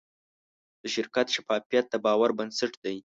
د 0.81 0.83
شرکت 0.95 1.27
شفافیت 1.35 1.85
د 1.89 1.95
باور 2.05 2.29
بنسټ 2.37 2.73
دی. 2.83 2.97